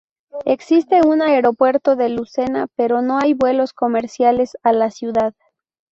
Existe 0.45 1.05
un 1.05 1.21
aeropuerto 1.21 1.95
de 1.95 2.09
Lucena, 2.09 2.65
pero 2.75 3.03
no 3.03 3.19
hay 3.19 3.35
vuelos 3.35 3.71
comerciales 3.71 4.57
a 4.63 4.73
la 4.73 4.89
ciudad. 4.89 5.35